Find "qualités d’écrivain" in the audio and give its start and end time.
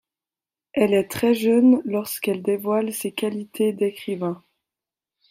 3.11-4.43